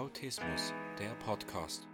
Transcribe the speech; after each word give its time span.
Autismus, 0.00 0.72
der 0.98 1.10
Podcast. 1.26 1.86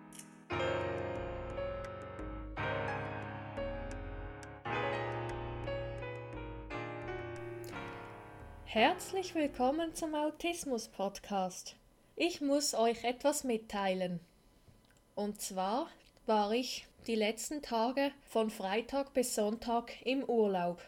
Herzlich 8.65 9.35
willkommen 9.35 9.93
zum 9.97 10.15
Autismus 10.15 10.87
Podcast. 10.87 11.75
Ich 12.15 12.41
muss 12.41 12.75
euch 12.75 13.03
etwas 13.03 13.43
mitteilen. 13.43 14.21
Und 15.17 15.41
zwar 15.41 15.89
war 16.27 16.53
ich 16.53 16.87
die 17.09 17.17
letzten 17.17 17.61
Tage 17.61 18.13
von 18.29 18.51
Freitag 18.51 19.15
bis 19.15 19.35
Sonntag 19.35 19.91
im 20.07 20.23
Urlaub. 20.23 20.81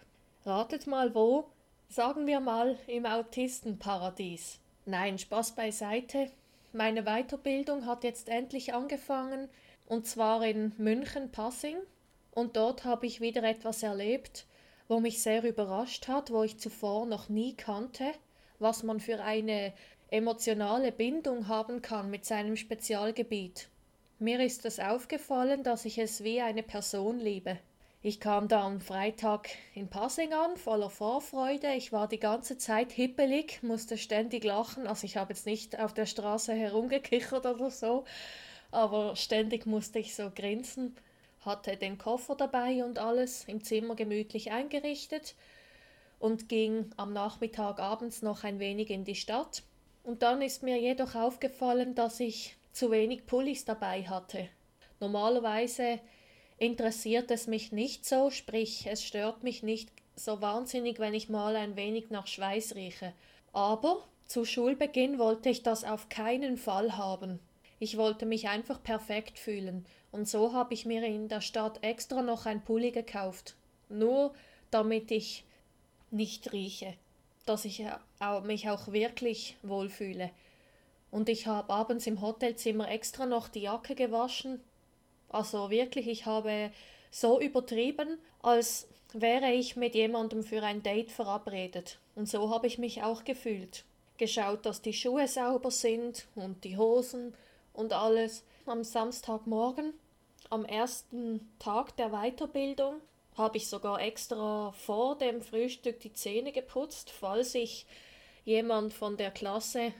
Ratet 0.46 0.86
mal 0.86 1.12
wo? 1.16 1.50
Sagen 1.88 2.28
wir 2.28 2.38
mal 2.38 2.78
im 2.86 3.06
Autistenparadies. 3.06 4.60
Nein, 4.86 5.19
Spaß 5.19 5.56
beiseite. 5.56 6.30
Meine 6.78 7.02
Weiterbildung 7.02 7.87
hat 7.87 8.05
jetzt 8.05 8.28
endlich 8.28 8.73
angefangen 8.73 9.48
und 9.86 10.06
zwar 10.06 10.46
in 10.46 10.73
München 10.78 11.32
Passing 11.32 11.77
und 12.30 12.56
dort 12.56 12.84
habe 12.84 13.05
ich 13.05 13.20
wieder 13.20 13.42
etwas 13.42 13.82
erlebt, 13.82 14.46
wo 14.86 15.00
mich 15.00 15.20
sehr 15.20 15.42
überrascht 15.42 16.06
hat, 16.06 16.30
wo 16.30 16.45
ich 16.45 16.60
zuvor 16.60 17.05
noch 17.06 17.28
nie 17.28 17.56
kannte, 17.56 18.12
was 18.60 18.84
man 18.84 19.00
für 19.00 19.20
eine 19.20 19.72
emotionale 20.12 20.92
Bindung 20.92 21.48
haben 21.48 21.83
kann 21.83 22.10
mit 22.10 22.24
seinem 22.24 22.55
Spezialgebiet. 22.55 23.70
Mir 24.20 24.38
ist 24.38 24.64
es 24.64 24.78
aufgefallen, 24.78 25.64
dass 25.64 25.84
ich 25.84 25.98
es 25.98 26.22
wie 26.22 26.41
eine 26.41 26.62
Person 26.62 27.19
liebe. 27.19 27.58
Ich 28.00 28.20
kam 28.20 28.46
da 28.46 28.64
am 28.64 28.80
Freitag 28.80 29.48
in 29.74 29.91
Passing 29.91 30.32
an, 30.32 30.56
voller 30.56 30.88
Vorfreude. 30.88 31.74
Ich 31.74 31.92
war 31.92 32.06
die 32.06 32.20
ganze 32.20 32.56
Zeit 32.56 32.92
hippelig, 32.92 33.60
musste 33.64 33.98
ständig 33.98 34.44
lachen. 34.44 34.86
Also 34.86 35.05
ich 35.05 35.16
habe 35.16 35.32
jetzt 35.32 35.46
nicht 35.46 35.80
auf 35.80 35.94
der 35.94 36.06
Straße 36.06 36.52
herumgekichert 36.52 37.44
oder 37.44 37.72
so, 37.72 38.05
aber 38.70 39.16
ständig 39.16 39.66
musste 39.66 39.98
ich 39.98 40.14
so 40.14 40.30
grinsen. 40.32 40.94
Hatte 41.40 41.77
den 41.77 41.98
Koffer 41.98 42.36
dabei 42.36 42.84
und 42.84 43.00
alles 43.00 43.44
im 43.48 43.64
Zimmer 43.64 43.96
gemütlich 43.96 44.52
eingerichtet 44.52 45.34
und 46.20 46.48
ging 46.48 46.92
am 46.96 47.12
Nachmittag 47.12 47.80
abends 47.80 48.22
noch 48.22 48.44
ein 48.44 48.60
wenig 48.60 48.90
in 48.90 49.05
die 49.05 49.16
Stadt. 49.16 49.64
Und 50.05 50.22
dann 50.22 50.40
ist 50.40 50.62
mir 50.62 50.80
jedoch 50.80 51.16
aufgefallen, 51.16 51.96
dass 51.96 52.20
ich 52.20 52.56
zu 52.70 52.92
wenig 52.92 53.27
Pullis 53.27 53.64
dabei 53.64 54.05
hatte. 54.05 54.48
Normalerweise 55.00 55.98
interessiert 56.59 57.31
es 57.31 57.47
mich 57.47 57.73
nicht 57.73 58.05
so, 58.05 58.31
sprich 58.31 58.87
es 58.87 59.05
stört 59.05 59.42
mich 59.42 59.62
nicht 59.62 59.91
so 60.17 60.41
wahnsinnig, 60.41 60.98
wenn 60.98 61.14
ich 61.14 61.28
mal 61.28 61.56
ein 61.56 61.77
wenig 61.77 62.11
nach 62.11 62.27
Schweiß 62.27 62.75
rieche. 62.75 63.12
Aber 63.53 64.05
zu 64.27 64.45
Schulbeginn 64.45 65.19
wollte 65.19 65.48
ich 65.48 65.62
das 65.62 65.84
auf 65.84 66.09
keinen 66.09 66.56
Fall 66.56 66.97
haben. 66.97 67.39
Ich 67.79 67.97
wollte 67.97 68.27
mich 68.27 68.48
einfach 68.48 68.83
perfekt 68.83 69.39
fühlen, 69.39 69.86
und 70.11 70.29
so 70.29 70.53
habe 70.53 70.75
ich 70.75 70.86
mir 70.86 71.05
in 71.05 71.29
der 71.29 71.41
Stadt 71.41 71.84
extra 71.84 72.23
noch 72.23 72.47
ein 72.47 72.64
Pulli 72.64 72.91
gekauft, 72.91 73.55
nur 73.89 74.34
damit 74.70 75.11
ich 75.11 75.45
nicht 76.11 76.53
rieche, 76.53 76.95
dass 77.47 77.64
ich 77.64 77.84
mich 78.45 78.69
auch 78.69 78.89
wirklich 78.89 79.56
wohlfühle. 79.62 80.31
Und 81.11 81.29
ich 81.29 81.47
habe 81.47 81.73
abends 81.73 82.06
im 82.06 82.20
Hotelzimmer 82.20 82.91
extra 82.91 83.27
noch 83.27 83.48
die 83.48 83.61
Jacke 83.61 83.95
gewaschen, 83.95 84.61
also 85.28 85.70
wirklich, 85.70 86.08
ich 86.08 86.26
habe 86.26 86.70
so 87.10 87.40
übertrieben, 87.40 88.18
als 88.42 88.88
wäre 89.12 89.52
ich 89.52 89.77
mit 89.77 89.94
jemandem 89.94 90.42
für 90.42 90.62
ein 90.62 90.83
Date 90.83 91.11
verabredet. 91.11 91.98
Und 92.14 92.28
so 92.28 92.50
habe 92.50 92.66
ich 92.66 92.78
mich 92.78 93.02
auch 93.02 93.24
gefühlt. 93.24 93.84
Geschaut, 94.18 94.67
dass 94.67 94.83
die 94.83 94.92
Schuhe 94.92 95.28
sauber 95.28 95.70
sind 95.70 96.27
und 96.34 96.64
die 96.64 96.77
Hosen 96.77 97.34
und 97.72 97.92
alles. 97.92 98.44
Am 98.67 98.84
Samstagmorgen, 98.84 99.94
am 100.50 100.64
ersten 100.64 101.48
Tag 101.58 101.96
der 101.96 102.11
Weiterbildung, 102.11 103.00
habe 103.36 103.56
ich 103.56 103.68
sogar 103.68 104.00
extra 104.02 104.72
vor 104.72 105.17
dem 105.17 105.40
Frühstück 105.40 106.00
die 106.00 106.12
Zähne 106.12 106.52
geputzt, 106.52 107.11
falls 107.11 107.55
ich 107.55 107.86
jemand 108.44 108.92
von 108.92 109.17
der 109.17 109.30
Klasse 109.30 109.92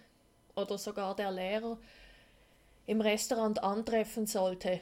oder 0.57 0.77
sogar 0.77 1.15
der 1.15 1.31
Lehrer 1.31 1.79
im 2.87 3.01
Restaurant 3.01 3.63
antreffen 3.63 4.27
sollte. 4.27 4.81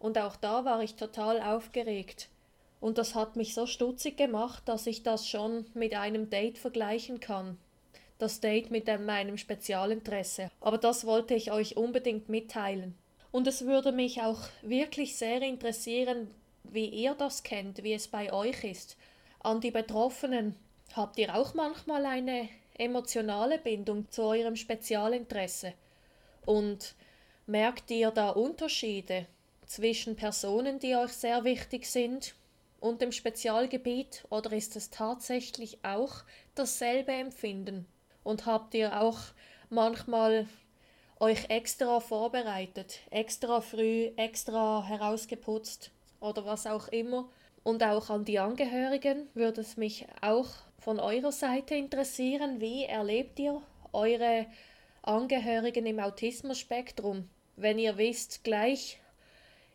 Und 0.00 0.18
auch 0.18 0.34
da 0.34 0.64
war 0.64 0.82
ich 0.82 0.96
total 0.96 1.40
aufgeregt. 1.40 2.28
Und 2.80 2.96
das 2.98 3.14
hat 3.14 3.36
mich 3.36 3.54
so 3.54 3.66
stutzig 3.66 4.16
gemacht, 4.16 4.62
dass 4.66 4.86
ich 4.86 5.02
das 5.02 5.28
schon 5.28 5.66
mit 5.74 5.94
einem 5.94 6.30
Date 6.30 6.58
vergleichen 6.58 7.20
kann. 7.20 7.58
Das 8.18 8.40
Date 8.40 8.70
mit 8.70 8.86
meinem 8.86 9.36
Spezialinteresse. 9.36 10.50
Aber 10.60 10.78
das 10.78 11.06
wollte 11.06 11.34
ich 11.34 11.52
euch 11.52 11.76
unbedingt 11.76 12.28
mitteilen. 12.28 12.96
Und 13.30 13.46
es 13.46 13.66
würde 13.66 13.92
mich 13.92 14.22
auch 14.22 14.40
wirklich 14.62 15.16
sehr 15.16 15.42
interessieren, 15.42 16.30
wie 16.64 16.86
ihr 16.86 17.14
das 17.14 17.42
kennt, 17.42 17.82
wie 17.84 17.92
es 17.92 18.08
bei 18.08 18.32
euch 18.32 18.64
ist. 18.64 18.96
An 19.40 19.60
die 19.60 19.70
Betroffenen, 19.70 20.56
habt 20.94 21.18
ihr 21.18 21.34
auch 21.34 21.54
manchmal 21.54 22.06
eine 22.06 22.48
emotionale 22.78 23.58
Bindung 23.58 24.10
zu 24.10 24.22
eurem 24.22 24.56
Spezialinteresse? 24.56 25.74
Und 26.46 26.94
merkt 27.46 27.90
ihr 27.90 28.10
da 28.10 28.30
Unterschiede? 28.30 29.26
Zwischen 29.70 30.16
Personen, 30.16 30.80
die 30.80 30.96
euch 30.96 31.12
sehr 31.12 31.44
wichtig 31.44 31.86
sind, 31.86 32.34
und 32.80 33.02
dem 33.02 33.12
Spezialgebiet 33.12 34.24
oder 34.30 34.52
ist 34.52 34.74
es 34.74 34.90
tatsächlich 34.90 35.84
auch 35.84 36.24
dasselbe 36.54 37.12
Empfinden? 37.12 37.86
Und 38.24 38.46
habt 38.46 38.74
ihr 38.74 39.00
auch 39.00 39.18
manchmal 39.68 40.48
euch 41.20 41.50
extra 41.50 42.00
vorbereitet, 42.00 43.00
extra 43.10 43.60
früh, 43.60 44.10
extra 44.16 44.84
herausgeputzt 44.86 45.90
oder 46.20 46.44
was 46.46 46.66
auch 46.66 46.88
immer? 46.88 47.28
Und 47.62 47.82
auch 47.82 48.08
an 48.08 48.24
die 48.24 48.38
Angehörigen 48.38 49.28
würde 49.34 49.60
es 49.60 49.76
mich 49.76 50.06
auch 50.22 50.48
von 50.78 50.98
eurer 50.98 51.32
Seite 51.32 51.74
interessieren, 51.74 52.60
wie 52.60 52.84
erlebt 52.84 53.38
ihr 53.38 53.60
eure 53.92 54.46
Angehörigen 55.02 55.84
im 55.84 56.00
Autismus-Spektrum? 56.00 57.28
Wenn 57.56 57.78
ihr 57.78 57.98
wisst, 57.98 58.42
gleich 58.42 58.98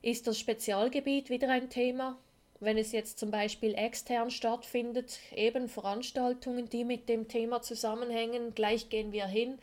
ist 0.06 0.28
das 0.28 0.38
Spezialgebiet 0.38 1.32
wieder 1.32 1.50
ein 1.50 1.72
Thema? 1.72 2.16
Wenn 2.60 2.78
es 2.78 2.92
jetzt 2.92 3.18
zum 3.18 3.32
Beispiel 3.32 3.74
extern 3.74 4.30
stattfindet, 4.30 5.20
eben 5.36 5.68
Veranstaltungen, 5.68 6.70
die 6.70 6.84
mit 6.84 7.10
dem 7.10 7.28
Thema 7.28 7.64
zusammenhängen, 7.64 8.54
gleich 8.54 8.90
gehen 8.90 9.12
wir 9.12 9.26
hin. 9.26 9.58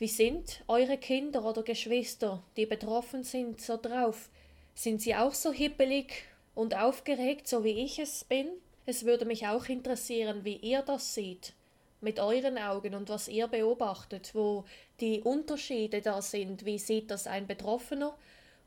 Wie 0.00 0.08
sind 0.08 0.64
eure 0.66 0.98
Kinder 0.98 1.44
oder 1.44 1.62
Geschwister, 1.62 2.42
die 2.56 2.66
betroffen 2.66 3.22
sind, 3.22 3.60
so 3.60 3.76
drauf? 3.76 4.30
Sind 4.74 5.00
sie 5.00 5.14
auch 5.14 5.32
so 5.32 5.52
hippelig 5.52 6.24
und 6.56 6.76
aufgeregt, 6.76 7.46
so 7.46 7.62
wie 7.62 7.84
ich 7.84 8.00
es 8.00 8.24
bin? 8.24 8.48
Es 8.84 9.04
würde 9.04 9.26
mich 9.26 9.46
auch 9.46 9.66
interessieren, 9.66 10.44
wie 10.44 10.56
ihr 10.56 10.82
das 10.82 11.14
seht, 11.14 11.52
mit 12.00 12.18
euren 12.18 12.58
Augen 12.58 12.96
und 12.96 13.08
was 13.10 13.28
ihr 13.28 13.46
beobachtet, 13.46 14.34
wo 14.34 14.64
die 14.98 15.20
Unterschiede 15.20 16.00
da 16.00 16.20
sind. 16.20 16.64
Wie 16.64 16.78
sieht 16.78 17.12
das 17.12 17.28
ein 17.28 17.46
Betroffener? 17.46 18.18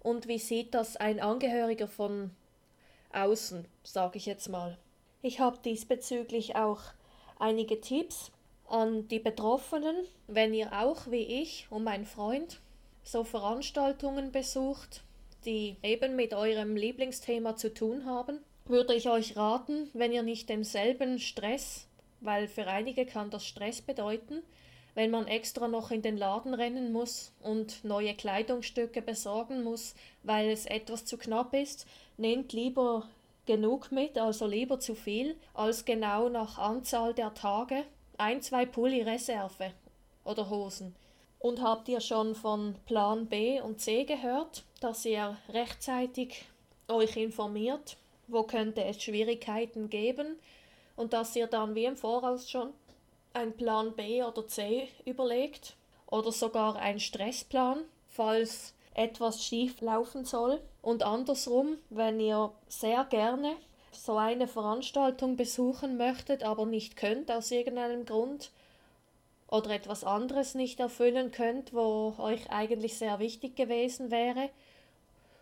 Und 0.04 0.28
wie 0.28 0.40
sieht 0.40 0.74
das 0.74 0.98
ein 0.98 1.20
Angehöriger 1.20 1.88
von 1.88 2.32
außen, 3.14 3.66
sage 3.84 4.18
ich 4.18 4.26
jetzt 4.26 4.50
mal. 4.50 4.78
Ich 5.22 5.40
habe 5.40 5.60
diesbezüglich 5.64 6.56
auch 6.56 6.82
einige 7.40 7.80
Tipps 7.80 8.32
an 8.68 9.08
die 9.08 9.20
Betroffenen, 9.20 9.96
wenn 10.28 10.54
ihr 10.54 10.72
auch 10.74 11.12
wie 11.12 11.42
ich 11.42 11.68
und 11.70 11.84
mein 11.84 12.06
Freund 12.06 12.60
so 13.04 13.24
Veranstaltungen 13.24 14.32
besucht, 14.32 15.04
die 15.46 15.76
eben 15.84 16.16
mit 16.16 16.34
eurem 16.34 16.76
Lieblingsthema 16.76 17.56
zu 17.56 17.74
tun 17.74 18.06
haben, 18.06 18.40
würde 18.66 18.94
ich 18.94 19.10
euch 19.10 19.36
raten, 19.36 19.90
wenn 19.94 20.12
ihr 20.12 20.24
nicht 20.24 20.50
denselben 20.50 21.20
Stress, 21.20 21.88
weil 22.22 22.48
für 22.48 22.68
einige 22.68 23.06
kann 23.06 23.30
das 23.30 23.46
Stress 23.46 23.82
bedeuten, 23.82 24.44
wenn 24.94 25.12
man 25.12 25.28
extra 25.28 25.68
noch 25.68 25.92
in 25.92 26.02
den 26.02 26.18
Laden 26.18 26.54
rennen 26.54 26.92
muss 26.92 27.32
und 27.42 27.84
neue 27.84 28.14
Kleidungsstücke 28.14 29.02
besorgen 29.02 29.64
muss, 29.64 29.96
weil 30.24 30.50
es 30.50 30.66
etwas 30.66 31.06
zu 31.06 31.18
knapp 31.18 31.54
ist, 31.54 31.86
nehmt 32.18 32.54
lieber 32.54 33.08
genug 33.46 33.92
mit, 33.92 34.18
also 34.18 34.46
lieber 34.46 34.80
zu 34.80 34.96
viel, 34.96 35.36
als 35.54 35.86
genau 35.86 36.30
nach 36.30 36.58
Anzahl 36.58 37.14
der 37.14 37.34
Tage 37.34 37.84
ein, 38.18 38.42
zwei 38.42 38.66
Pulli 38.66 39.02
Reserve 39.02 39.72
oder 40.24 40.50
Hosen. 40.50 40.96
Und 41.40 41.62
habt 41.62 41.88
ihr 41.90 42.02
schon 42.02 42.36
von 42.36 42.76
Plan 42.86 43.26
B 43.26 43.60
und 43.62 43.82
C 43.82 44.04
gehört, 44.04 44.64
dass 44.80 45.06
ihr 45.06 45.38
rechtzeitig 45.50 46.46
euch 46.88 47.18
informiert, 47.18 47.98
wo 48.28 48.44
könnte 48.44 48.84
es 48.84 49.02
Schwierigkeiten 49.02 49.90
geben 49.90 50.38
und 50.96 51.14
dass 51.14 51.36
ihr 51.36 51.48
dann 51.48 51.74
wie 51.74 51.86
im 51.86 51.98
Voraus 51.98 52.50
schon 52.50 52.72
ein 53.34 53.56
Plan 53.56 53.96
B 53.96 54.24
oder 54.24 54.48
C 54.48 54.88
überlegt 55.06 55.76
oder 56.08 56.32
sogar 56.32 56.76
ein 56.76 57.00
Stressplan, 57.00 57.84
falls 58.08 58.74
etwas 58.94 59.44
schief 59.44 59.82
laufen 59.82 60.26
soll. 60.26 60.62
Und 60.82 61.04
andersrum, 61.04 61.78
wenn 61.90 62.20
ihr 62.20 62.52
sehr 62.68 63.06
gerne 63.06 63.56
so 63.92 64.18
eine 64.18 64.48
Veranstaltung 64.48 65.36
besuchen 65.36 65.98
möchtet, 65.98 66.44
aber 66.44 66.66
nicht 66.66 66.98
könnt 66.98 67.32
aus 67.32 67.52
irgendeinem 67.52 68.06
Grund, 68.06 68.52
oder 69.52 69.72
etwas 69.72 70.04
anderes 70.06 70.56
nicht 70.56 70.80
erfüllen 70.80 71.32
könnt, 71.32 71.74
wo 71.74 72.16
euch 72.18 72.50
eigentlich 72.50 72.98
sehr 72.98 73.20
wichtig 73.20 73.56
gewesen 73.56 74.10
wäre. 74.10 74.50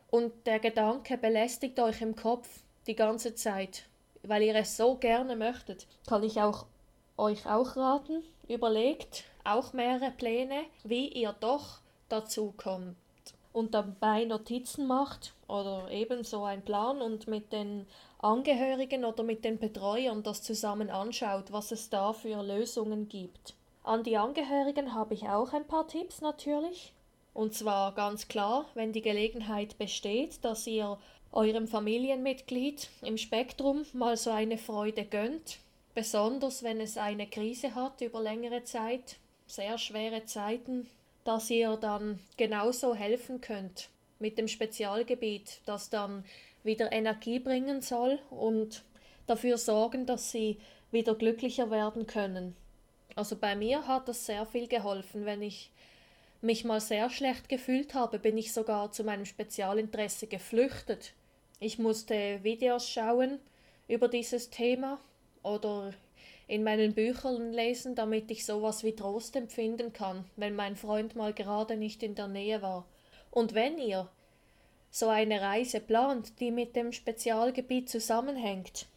Und 0.09 0.33
der 0.47 0.59
Gedanke 0.59 1.15
belästigt 1.17 1.79
euch 1.79 2.01
im 2.01 2.15
Kopf 2.15 2.49
die 2.87 2.95
ganze 2.95 3.35
Zeit, 3.35 3.83
weil 4.23 4.41
ihr 4.41 4.55
es 4.55 4.75
so 4.75 4.95
gerne 4.95 5.35
möchtet. 5.35 5.85
Kann 6.07 6.23
ich 6.23 6.41
auch 6.41 6.65
euch 7.19 7.45
auch 7.45 7.75
raten, 7.75 8.23
überlegt 8.47 9.25
auch 9.43 9.73
mehrere 9.73 10.11
Pläne, 10.11 10.63
wie 10.83 11.07
ihr 11.07 11.35
doch 11.39 11.79
dazu 12.07 12.53
kommt 12.57 12.95
und 13.53 13.73
dabei 13.73 14.25
Notizen 14.25 14.87
macht 14.87 15.33
oder 15.47 15.89
ebenso 15.91 16.43
ein 16.43 16.63
Plan 16.63 17.01
und 17.01 17.27
mit 17.27 17.51
den 17.51 17.87
Angehörigen 18.19 19.05
oder 19.05 19.23
mit 19.23 19.43
den 19.43 19.59
Betreuern 19.59 20.23
das 20.23 20.41
zusammen 20.43 20.89
anschaut, 20.89 21.51
was 21.51 21.71
es 21.71 21.89
da 21.89 22.13
für 22.13 22.41
Lösungen 22.43 23.09
gibt. 23.09 23.55
An 23.83 24.03
die 24.03 24.17
Angehörigen 24.17 24.93
habe 24.93 25.13
ich 25.13 25.23
auch 25.23 25.53
ein 25.53 25.65
paar 25.65 25.87
Tipps 25.87 26.21
natürlich. 26.21 26.93
Und 27.33 27.53
zwar 27.53 27.93
ganz 27.93 28.27
klar, 28.27 28.65
wenn 28.73 28.91
die 28.91 29.01
Gelegenheit 29.01 29.77
besteht, 29.77 30.43
dass 30.43 30.67
ihr 30.67 30.97
eurem 31.31 31.67
Familienmitglied 31.67 32.89
im 33.01 33.17
Spektrum 33.17 33.83
mal 33.93 34.17
so 34.17 34.31
eine 34.31 34.57
Freude 34.57 35.05
gönnt, 35.05 35.59
besonders 35.99 36.63
wenn 36.63 36.79
es 36.79 36.95
eine 36.95 37.27
Krise 37.27 37.75
hat 37.75 37.99
über 37.99 38.21
längere 38.21 38.63
Zeit, 38.63 39.17
sehr 39.47 39.77
schwere 39.77 40.23
Zeiten, 40.23 40.89
dass 41.25 41.49
ihr 41.49 41.75
dann 41.75 42.21
genauso 42.37 42.95
helfen 42.95 43.41
könnt 43.41 43.89
mit 44.17 44.37
dem 44.37 44.47
Spezialgebiet, 44.47 45.59
das 45.65 45.89
dann 45.89 46.23
wieder 46.63 46.93
Energie 46.93 47.39
bringen 47.39 47.81
soll 47.81 48.17
und 48.29 48.85
dafür 49.27 49.57
sorgen, 49.57 50.05
dass 50.05 50.31
sie 50.31 50.57
wieder 50.89 51.15
glücklicher 51.15 51.69
werden 51.69 52.07
können. 52.07 52.55
Also 53.17 53.35
bei 53.35 53.57
mir 53.57 53.85
hat 53.85 54.07
das 54.07 54.25
sehr 54.25 54.45
viel 54.45 54.69
geholfen. 54.69 55.25
Wenn 55.25 55.41
ich 55.41 55.69
mich 56.39 56.63
mal 56.63 56.79
sehr 56.79 57.09
schlecht 57.09 57.49
gefühlt 57.49 57.93
habe, 57.93 58.19
bin 58.19 58.37
ich 58.37 58.53
sogar 58.53 58.93
zu 58.93 59.03
meinem 59.03 59.25
Spezialinteresse 59.25 60.27
geflüchtet. 60.27 61.11
Ich 61.59 61.77
musste 61.77 62.41
Videos 62.41 62.87
schauen 62.89 63.39
über 63.89 64.07
dieses 64.07 64.49
Thema 64.49 64.97
oder 65.43 65.93
in 66.47 66.63
meinen 66.63 66.93
Büchern 66.93 67.53
lesen, 67.53 67.95
damit 67.95 68.31
ich 68.31 68.45
sowas 68.45 68.83
wie 68.83 68.95
Trost 68.95 69.35
empfinden 69.35 69.93
kann, 69.93 70.25
wenn 70.35 70.55
mein 70.55 70.75
Freund 70.75 71.15
mal 71.15 71.33
gerade 71.33 71.77
nicht 71.77 72.01
in 72.01 72.15
der 72.15 72.27
Nähe 72.27 72.61
war. 72.61 72.85
Und 73.31 73.53
wenn 73.53 73.77
ihr 73.77 74.09
so 74.91 75.07
eine 75.07 75.41
Reise 75.41 75.79
plant, 75.79 76.39
die 76.39 76.51
mit 76.51 76.75
dem 76.75 76.91
Spezialgebiet 76.91 77.89
zusammenhängt, 77.89 78.87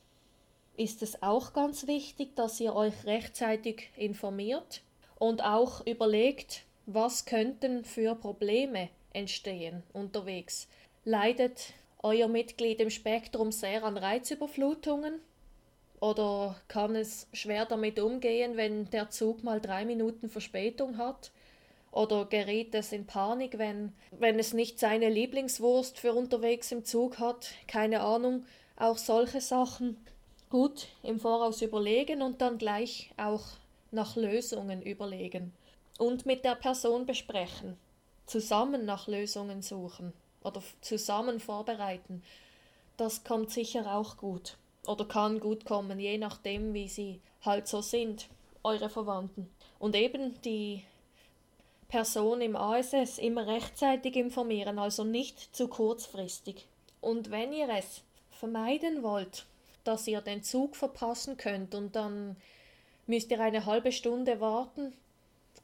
ist 0.77 1.03
es 1.03 1.23
auch 1.23 1.53
ganz 1.53 1.87
wichtig, 1.87 2.35
dass 2.35 2.59
ihr 2.59 2.75
euch 2.75 3.05
rechtzeitig 3.05 3.91
informiert 3.97 4.83
und 5.19 5.45
auch 5.45 5.87
überlegt, 5.87 6.65
was 6.87 7.27
könnten 7.27 7.85
für 7.85 8.15
Probleme 8.15 8.89
entstehen 9.13 9.83
unterwegs. 9.93 10.69
Leidet 11.05 11.75
euer 12.03 12.29
Mitglied 12.29 12.81
im 12.81 12.91
Spektrum 12.91 13.53
sehr 13.53 13.85
an 13.85 13.97
Reizüberflutungen? 13.97 15.21
Oder 16.03 16.57
kann 16.67 16.97
es 16.97 17.29
schwer 17.33 17.65
damit 17.65 18.01
umgehen, 18.01 18.57
wenn 18.57 18.91
der 18.91 19.11
Zug 19.11 19.45
mal 19.45 19.61
drei 19.61 19.85
Minuten 19.85 20.29
Verspätung 20.29 20.99
hat? 20.99 21.31
Oder 21.93 22.25
gerät 22.25 22.75
es 22.75 22.91
in 22.91 23.07
Panik, 23.07 23.57
wenn, 23.57 23.93
wenn 24.11 24.41
es 24.41 24.53
nicht 24.53 24.81
seine 24.81 25.09
Lieblingswurst 25.09 26.01
für 26.01 26.13
unterwegs 26.13 26.73
im 26.73 26.85
Zug 26.85 27.21
hat? 27.21 27.53
Keine 27.69 28.01
Ahnung, 28.01 28.45
auch 28.77 28.99
solche 28.99 29.41
Sachen 29.41 29.97
gut 30.51 30.89
im 31.05 31.21
Voraus 31.21 31.63
überlegen 31.63 32.21
und 32.21 32.41
dann 32.41 32.59
gleich 32.59 33.13
auch 33.17 33.45
nach 33.93 34.17
Lösungen 34.17 34.83
überlegen. 34.83 35.53
Und 35.99 36.27
mit 36.27 36.45
der 36.45 36.57
Person 36.57 37.07
besprechen. 37.07 37.77
Zusammen 38.27 38.85
nach 38.85 39.07
Lösungen 39.07 39.63
suchen 39.63 40.13
oder 40.43 40.65
zusammen 40.81 41.39
vorbereiten. 41.39 42.25
Das 42.97 43.23
kommt 43.23 43.53
sicher 43.53 43.95
auch 43.95 44.17
gut 44.17 44.57
oder 44.87 45.05
kann 45.05 45.41
gut 45.41 45.65
kommen, 45.65 45.99
je 45.99 46.19
nachdem, 46.19 46.75
wie 46.75 46.89
sie 46.89 47.21
halt 47.43 47.69
so 47.69 47.81
sind, 47.81 48.29
eure 48.63 48.89
Verwandten. 48.89 49.49
Und 49.79 49.97
eben 49.97 50.41
die 50.43 50.85
Person 51.89 52.41
im 52.41 52.57
ASS 52.57 53.19
immer 53.19 53.47
rechtzeitig 53.47 54.17
informieren, 54.17 54.79
also 54.79 55.05
nicht 55.05 55.55
zu 55.55 55.69
kurzfristig. 55.69 56.67
Und 57.01 57.31
wenn 57.31 57.53
ihr 57.53 57.69
es 57.69 58.03
vermeiden 58.31 59.03
wollt, 59.03 59.45
dass 59.85 60.07
ihr 60.07 60.21
den 60.21 60.43
Zug 60.43 60.77
verpassen 60.77 61.37
könnt 61.37 61.75
und 61.75 61.97
dann 61.97 62.37
müsst 63.07 63.31
ihr 63.31 63.41
eine 63.41 63.67
halbe 63.67 63.93
Stunde 63.93 64.41
warten 64.41 64.93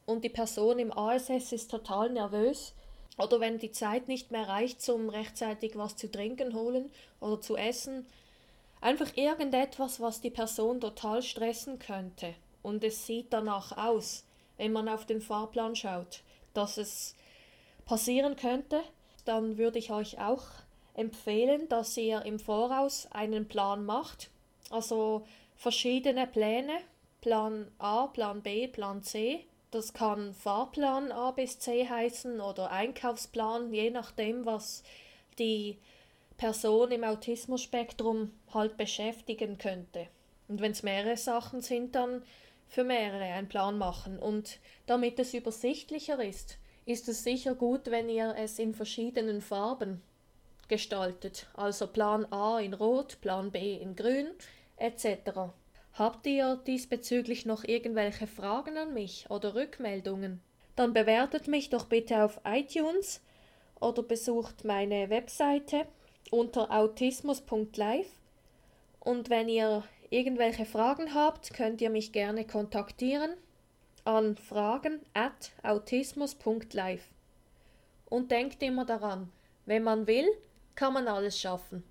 und 0.05 0.23
die 0.23 0.29
Person 0.29 0.79
im 0.79 0.95
ASS 0.95 1.51
ist 1.51 1.71
total 1.71 2.09
nervös, 2.09 2.73
oder 3.17 3.41
wenn 3.41 3.59
die 3.59 3.71
Zeit 3.71 4.07
nicht 4.07 4.31
mehr 4.31 4.47
reicht, 4.47 4.81
zum 4.81 5.09
rechtzeitig 5.09 5.77
was 5.77 5.97
zu 5.97 6.09
trinken 6.09 6.53
holen 6.53 6.89
oder 7.19 7.41
zu 7.41 7.57
essen, 7.57 8.05
Einfach 8.81 9.15
irgendetwas, 9.15 9.99
was 9.99 10.21
die 10.21 10.29
Person 10.29 10.79
total 10.79 11.21
stressen 11.21 11.79
könnte. 11.79 12.33
Und 12.61 12.83
es 12.83 13.05
sieht 13.05 13.33
danach 13.33 13.77
aus, 13.77 14.25
wenn 14.57 14.71
man 14.71 14.87
auf 14.89 15.05
den 15.05 15.21
Fahrplan 15.21 15.75
schaut, 15.75 16.21
dass 16.53 16.77
es 16.77 17.15
passieren 17.85 18.35
könnte, 18.35 18.81
dann 19.25 19.57
würde 19.57 19.79
ich 19.79 19.91
euch 19.91 20.19
auch 20.19 20.43
empfehlen, 20.93 21.67
dass 21.69 21.95
ihr 21.97 22.23
im 22.23 22.39
Voraus 22.39 23.07
einen 23.11 23.47
Plan 23.47 23.85
macht. 23.85 24.29
Also 24.69 25.25
verschiedene 25.55 26.27
Pläne, 26.27 26.77
Plan 27.21 27.71
A, 27.79 28.07
Plan 28.07 28.41
B, 28.41 28.67
Plan 28.67 29.01
C. 29.03 29.45
Das 29.71 29.93
kann 29.93 30.33
Fahrplan 30.33 31.11
A 31.11 31.31
bis 31.31 31.59
C 31.59 31.87
heißen 31.87 32.41
oder 32.41 32.71
Einkaufsplan, 32.71 33.73
je 33.73 33.91
nachdem, 33.91 34.45
was 34.45 34.83
die 35.37 35.77
Person 36.39 36.89
im 36.91 37.03
Autismus-Spektrum 37.03 38.31
halt 38.53 38.77
beschäftigen 38.77 39.57
könnte. 39.57 40.07
Und 40.47 40.61
wenn 40.61 40.71
es 40.71 40.83
mehrere 40.83 41.17
Sachen 41.17 41.59
sind, 41.61 41.95
dann 41.95 42.23
für 42.69 42.85
mehrere 42.85 43.25
einen 43.25 43.49
Plan 43.49 43.77
machen. 43.77 44.17
Und 44.17 44.59
damit 44.85 45.19
es 45.19 45.33
übersichtlicher 45.33 46.23
ist, 46.23 46.57
ist 46.85 47.09
es 47.09 47.25
sicher 47.25 47.55
gut, 47.55 47.91
wenn 47.91 48.07
ihr 48.07 48.35
es 48.37 48.57
in 48.57 48.73
verschiedenen 48.73 49.41
Farben 49.41 50.01
gestaltet. 50.69 51.45
Also 51.55 51.87
Plan 51.87 52.25
A 52.31 52.59
in 52.59 52.73
Rot, 52.73 53.19
Plan 53.19 53.51
B 53.51 53.75
in 53.75 53.97
Grün 53.97 54.29
etc. 54.77 55.51
Habt 55.93 56.25
ihr 56.25 56.55
diesbezüglich 56.65 57.45
noch 57.45 57.65
irgendwelche 57.65 58.27
Fragen 58.27 58.77
an 58.77 58.93
mich 58.93 59.29
oder 59.29 59.55
Rückmeldungen? 59.55 60.39
Dann 60.77 60.93
bewertet 60.93 61.49
mich 61.49 61.69
doch 61.69 61.87
bitte 61.87 62.23
auf 62.23 62.39
iTunes 62.45 63.21
oder 63.81 64.03
besucht 64.03 64.63
meine 64.63 65.09
Webseite 65.09 65.85
unter 66.31 66.71
autismus.live. 66.71 68.11
Und 68.99 69.29
wenn 69.29 69.49
ihr 69.49 69.83
irgendwelche 70.09 70.65
Fragen 70.65 71.13
habt, 71.13 71.53
könnt 71.53 71.81
ihr 71.81 71.89
mich 71.89 72.11
gerne 72.11 72.45
kontaktieren 72.45 73.31
an 74.05 74.37
fragen 74.37 75.01
at 75.13 75.51
autismus.live. 75.63 77.03
Und 78.05 78.31
denkt 78.31 78.63
immer 78.63 78.85
daran, 78.85 79.31
wenn 79.65 79.83
man 79.83 80.07
will, 80.07 80.27
kann 80.75 80.93
man 80.93 81.07
alles 81.07 81.39
schaffen. 81.39 81.83